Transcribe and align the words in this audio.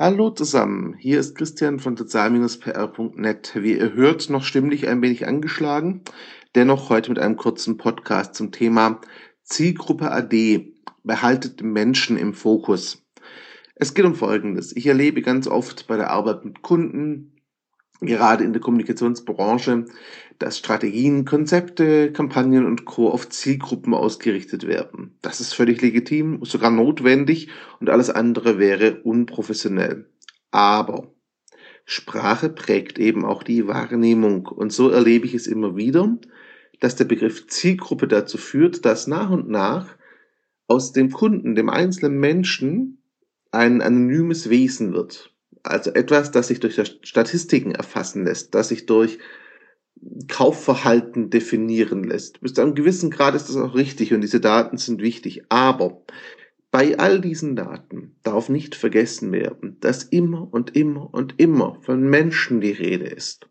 Hallo 0.00 0.30
zusammen, 0.30 0.94
hier 0.96 1.18
ist 1.18 1.34
Christian 1.34 1.80
von 1.80 1.96
sozial-pr.net. 1.96 3.52
Wie 3.56 3.76
ihr 3.76 3.94
hört, 3.94 4.30
noch 4.30 4.44
stimmlich 4.44 4.86
ein 4.86 5.02
wenig 5.02 5.26
angeschlagen, 5.26 6.02
dennoch 6.54 6.88
heute 6.88 7.10
mit 7.10 7.18
einem 7.18 7.34
kurzen 7.34 7.78
Podcast 7.78 8.36
zum 8.36 8.52
Thema 8.52 9.00
Zielgruppe 9.42 10.12
AD, 10.12 10.72
behaltet 11.02 11.64
Menschen 11.64 12.16
im 12.16 12.32
Fokus. 12.32 13.08
Es 13.74 13.92
geht 13.92 14.04
um 14.04 14.14
Folgendes. 14.14 14.70
Ich 14.76 14.86
erlebe 14.86 15.20
ganz 15.20 15.48
oft 15.48 15.88
bei 15.88 15.96
der 15.96 16.10
Arbeit 16.10 16.44
mit 16.44 16.62
Kunden, 16.62 17.32
gerade 18.00 18.44
in 18.44 18.52
der 18.52 18.62
Kommunikationsbranche, 18.62 19.86
dass 20.38 20.58
Strategien, 20.58 21.24
Konzepte, 21.24 22.12
Kampagnen 22.12 22.64
und 22.64 22.84
Co. 22.84 23.10
auf 23.10 23.28
Zielgruppen 23.28 23.94
ausgerichtet 23.94 24.66
werden. 24.66 25.16
Das 25.20 25.40
ist 25.40 25.54
völlig 25.54 25.82
legitim, 25.82 26.44
sogar 26.44 26.70
notwendig 26.70 27.48
und 27.80 27.90
alles 27.90 28.10
andere 28.10 28.58
wäre 28.58 29.00
unprofessionell. 29.02 30.06
Aber 30.50 31.12
Sprache 31.84 32.50
prägt 32.50 32.98
eben 32.98 33.24
auch 33.24 33.42
die 33.42 33.66
Wahrnehmung 33.66 34.46
und 34.46 34.72
so 34.72 34.90
erlebe 34.90 35.26
ich 35.26 35.34
es 35.34 35.46
immer 35.46 35.76
wieder, 35.76 36.18
dass 36.80 36.96
der 36.96 37.06
Begriff 37.06 37.48
Zielgruppe 37.48 38.06
dazu 38.06 38.38
führt, 38.38 38.84
dass 38.84 39.06
nach 39.06 39.30
und 39.30 39.48
nach 39.48 39.96
aus 40.68 40.92
dem 40.92 41.10
Kunden, 41.10 41.54
dem 41.54 41.70
einzelnen 41.70 42.20
Menschen, 42.20 43.02
ein 43.50 43.80
anonymes 43.80 44.50
Wesen 44.50 44.92
wird. 44.92 45.34
Also 45.62 45.90
etwas, 45.90 46.30
das 46.30 46.48
sich 46.48 46.60
durch 46.60 46.80
Statistiken 47.02 47.72
erfassen 47.72 48.24
lässt, 48.24 48.54
das 48.54 48.68
sich 48.68 48.86
durch 48.86 49.18
Kaufverhalten 50.28 51.30
definieren 51.30 52.04
lässt. 52.04 52.40
Bis 52.40 52.54
zu 52.54 52.62
einem 52.62 52.74
gewissen 52.74 53.10
Grad 53.10 53.34
ist 53.34 53.48
das 53.48 53.56
auch 53.56 53.74
richtig 53.74 54.14
und 54.14 54.20
diese 54.20 54.40
Daten 54.40 54.76
sind 54.76 55.02
wichtig. 55.02 55.42
Aber 55.48 56.02
bei 56.70 56.98
all 56.98 57.20
diesen 57.20 57.56
Daten 57.56 58.16
darf 58.22 58.48
nicht 58.48 58.74
vergessen 58.74 59.32
werden, 59.32 59.78
dass 59.80 60.04
immer 60.04 60.52
und 60.52 60.76
immer 60.76 61.12
und 61.12 61.34
immer 61.38 61.80
von 61.82 62.08
Menschen 62.08 62.60
die 62.60 62.72
Rede 62.72 63.06
ist. 63.06 63.48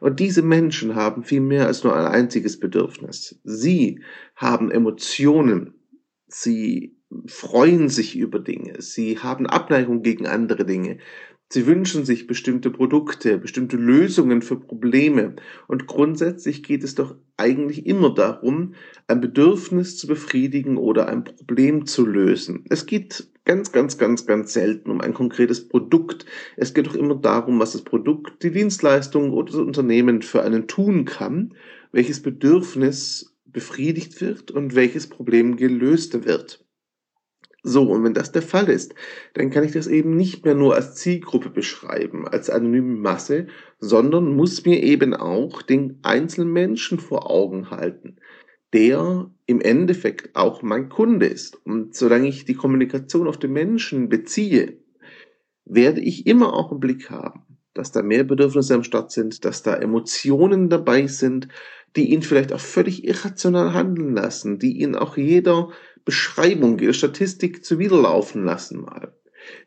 Und 0.00 0.18
diese 0.18 0.42
Menschen 0.42 0.94
haben 0.94 1.22
viel 1.22 1.40
mehr 1.40 1.66
als 1.66 1.84
nur 1.84 1.94
ein 1.94 2.06
einziges 2.06 2.58
Bedürfnis. 2.58 3.38
Sie 3.44 4.00
haben 4.34 4.70
Emotionen. 4.70 5.74
Sie 6.26 6.96
freuen 7.26 7.88
sich 7.88 8.16
über 8.16 8.40
Dinge. 8.40 8.80
Sie 8.80 9.18
haben 9.18 9.46
Abneigung 9.46 10.02
gegen 10.02 10.26
andere 10.26 10.64
Dinge. 10.64 10.98
Sie 11.52 11.66
wünschen 11.66 12.06
sich 12.06 12.26
bestimmte 12.26 12.70
Produkte, 12.70 13.36
bestimmte 13.36 13.76
Lösungen 13.76 14.40
für 14.40 14.56
Probleme. 14.56 15.36
Und 15.68 15.86
grundsätzlich 15.86 16.62
geht 16.62 16.82
es 16.82 16.94
doch 16.94 17.14
eigentlich 17.36 17.84
immer 17.84 18.14
darum, 18.14 18.72
ein 19.06 19.20
Bedürfnis 19.20 19.98
zu 19.98 20.06
befriedigen 20.06 20.78
oder 20.78 21.08
ein 21.08 21.24
Problem 21.24 21.84
zu 21.84 22.06
lösen. 22.06 22.64
Es 22.70 22.86
geht 22.86 23.28
ganz, 23.44 23.70
ganz, 23.70 23.98
ganz, 23.98 24.24
ganz 24.24 24.54
selten 24.54 24.90
um 24.90 25.02
ein 25.02 25.12
konkretes 25.12 25.68
Produkt. 25.68 26.24
Es 26.56 26.72
geht 26.72 26.86
doch 26.86 26.94
immer 26.94 27.16
darum, 27.16 27.60
was 27.60 27.72
das 27.72 27.82
Produkt, 27.82 28.42
die 28.42 28.50
Dienstleistung 28.50 29.30
oder 29.30 29.52
das 29.52 29.60
Unternehmen 29.60 30.22
für 30.22 30.40
einen 30.40 30.68
tun 30.68 31.04
kann, 31.04 31.52
welches 31.92 32.22
Bedürfnis 32.22 33.34
befriedigt 33.44 34.22
wird 34.22 34.50
und 34.52 34.74
welches 34.74 35.06
Problem 35.06 35.56
gelöst 35.56 36.24
wird. 36.24 36.61
So, 37.64 37.88
und 37.90 38.02
wenn 38.02 38.14
das 38.14 38.32
der 38.32 38.42
Fall 38.42 38.68
ist, 38.68 38.94
dann 39.34 39.50
kann 39.50 39.62
ich 39.62 39.72
das 39.72 39.86
eben 39.86 40.16
nicht 40.16 40.44
mehr 40.44 40.56
nur 40.56 40.74
als 40.74 40.96
Zielgruppe 40.96 41.48
beschreiben, 41.48 42.26
als 42.26 42.50
anonyme 42.50 42.96
Masse, 42.96 43.46
sondern 43.78 44.34
muss 44.34 44.64
mir 44.64 44.82
eben 44.82 45.14
auch 45.14 45.62
den 45.62 45.98
einzelnen 46.02 46.52
Menschen 46.52 46.98
vor 46.98 47.30
Augen 47.30 47.70
halten, 47.70 48.16
der 48.72 49.30
im 49.46 49.60
Endeffekt 49.60 50.34
auch 50.34 50.62
mein 50.62 50.88
Kunde 50.88 51.26
ist. 51.26 51.64
Und 51.64 51.94
solange 51.94 52.26
ich 52.26 52.44
die 52.44 52.54
Kommunikation 52.54 53.28
auf 53.28 53.38
den 53.38 53.52
Menschen 53.52 54.08
beziehe, 54.08 54.78
werde 55.64 56.00
ich 56.00 56.26
immer 56.26 56.54
auch 56.54 56.72
im 56.72 56.80
Blick 56.80 57.10
haben, 57.10 57.42
dass 57.74 57.92
da 57.92 58.02
mehr 58.02 58.24
Bedürfnisse 58.24 58.74
am 58.74 58.82
Start 58.82 59.12
sind, 59.12 59.44
dass 59.44 59.62
da 59.62 59.76
Emotionen 59.76 60.68
dabei 60.68 61.06
sind, 61.06 61.46
die 61.94 62.10
ihn 62.10 62.22
vielleicht 62.22 62.52
auch 62.52 62.60
völlig 62.60 63.04
irrational 63.04 63.74
handeln 63.74 64.14
lassen, 64.14 64.58
die 64.58 64.80
ihn 64.80 64.96
auch 64.96 65.16
jeder 65.16 65.70
Beschreibung, 66.04 66.78
jeder 66.78 66.92
Statistik 66.92 67.64
zuwiderlaufen 67.64 68.44
lassen 68.44 68.80
mal. 68.80 69.14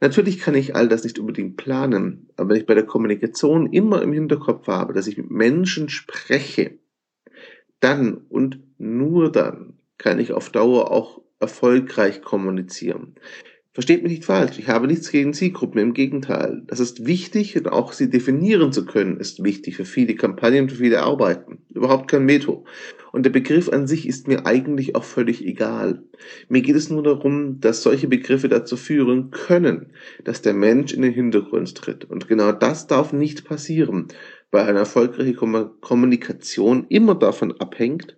Natürlich 0.01 0.40
kann 0.40 0.56
ich 0.56 0.75
all 0.75 0.88
das 0.88 1.03
nicht 1.03 1.19
unbedingt 1.19 1.57
planen, 1.57 2.29
aber 2.38 2.50
wenn 2.50 2.57
ich 2.57 2.66
bei 2.66 2.75
der 2.75 2.85
Kommunikation 2.85 3.72
immer 3.72 4.01
im 4.01 4.13
Hinterkopf 4.13 4.68
habe, 4.68 4.94
dass 4.94 5.07
ich 5.07 5.18
mit 5.18 5.31
Menschen 5.31 5.90
spreche, 5.90 6.79
dann 7.79 8.16
und 8.29 8.59
nur 8.78 9.31
dann 9.31 9.73
kann 9.97 10.19
ich 10.19 10.34
auf 10.34 10.50
Dauer 10.50 10.91
auch 10.91 11.22
erfolgreich 11.40 12.22
kommunizieren. 12.22 13.16
Versteht 13.73 14.03
mich 14.03 14.12
nicht 14.13 14.25
falsch, 14.25 14.57
ich 14.57 14.69
habe 14.69 14.88
nichts 14.88 15.12
gegen 15.12 15.34
Zielgruppen, 15.34 15.81
im 15.81 15.94
Gegenteil. 15.94 16.63
Das 16.67 16.79
ist 16.79 17.06
wichtig 17.06 17.57
und 17.57 17.67
auch 17.67 17.91
sie 17.91 18.09
definieren 18.09 18.72
zu 18.72 18.85
können, 18.85 19.17
ist 19.17 19.44
wichtig 19.44 19.75
für 19.75 19.84
viele 19.84 20.16
Kampagnen, 20.16 20.69
für 20.69 20.78
viele 20.78 21.02
Arbeiten. 21.02 21.65
Überhaupt 21.85 22.09
kein 22.09 22.28
Veto. 22.28 22.66
Und 23.12 23.28
der 23.28 23.29
Begriff 23.29 23.69
an 23.69 23.85
sich 23.85 24.07
ist 24.07 24.28
mir 24.28 24.47
eigentlich 24.47 24.96
auch 24.96 25.03
völlig 25.03 25.46
egal. 25.46 26.03
Mir 26.50 26.63
geht 26.63 26.75
es 26.75 26.90
nur 26.90 27.03
darum, 27.03 27.59
dass 27.59 27.84
solche 27.84 28.07
Begriffe 28.07 28.50
dazu 28.50 28.75
führen 28.75 29.29
können, 29.29 29.94
dass 30.23 30.41
der 30.41 30.56
Mensch 30.56 30.94
in 30.94 31.03
den 31.03 31.13
Hintergrund 31.13 31.75
tritt. 31.75 32.06
Und 32.06 32.28
genau 32.28 32.51
das 32.53 32.88
darf 32.88 33.13
nicht 33.13 33.46
passieren, 33.46 34.07
weil 34.50 34.68
eine 34.68 34.79
erfolgreiche 34.79 35.35
Kommunikation 35.35 36.88
immer 36.90 37.13
davon 37.13 37.51
abhängt, 37.59 38.17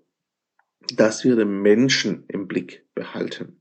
dass 0.95 1.25
wir 1.25 1.35
den 1.35 1.61
Menschen 1.61 2.23
im 2.29 2.47
Blick 2.47 2.85
behalten. 2.95 3.59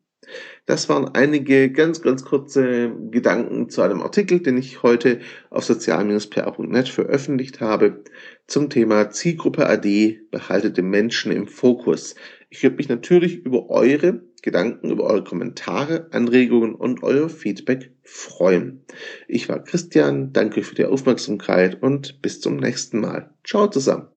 Das 0.67 0.89
waren 0.89 1.15
einige 1.15 1.71
ganz, 1.71 2.03
ganz 2.03 2.25
kurze 2.25 2.93
Gedanken 3.11 3.69
zu 3.69 3.83
einem 3.83 4.03
Artikel, 4.03 4.41
den 4.41 4.59
ich 4.59 4.83
heute 4.83 5.21
auf 5.51 5.65
sozial-pr.net 5.65 6.89
veröffentlicht 6.89 7.61
habe 7.61 8.03
zum 8.47 8.71
Thema 8.71 9.11
Zielgruppe 9.11 9.67
AD 9.67 10.21
behaltet 10.31 10.77
den 10.77 10.89
Menschen 10.89 11.33
im 11.33 11.49
Fokus. 11.49 12.15
Ich 12.49 12.63
würde 12.63 12.77
mich 12.77 12.89
natürlich 12.89 13.45
über 13.45 13.71
eure 13.71 14.23
Gedanken, 14.41 14.91
über 14.91 15.05
eure 15.05 15.25
Kommentare, 15.25 16.07
Anregungen 16.13 16.77
und 16.77 17.03
euer 17.03 17.29
Feedback 17.29 17.91
freuen. 18.05 18.85
Ich 19.27 19.49
war 19.49 19.65
Christian, 19.65 20.33
danke 20.33 20.63
für 20.63 20.77
die 20.77 20.85
Aufmerksamkeit 20.85 21.83
und 21.83 22.23
bis 22.23 22.41
zum 22.41 22.57
nächsten 22.57 23.01
Mal. 23.01 23.31
Ciao 23.45 23.67
zusammen. 23.67 24.05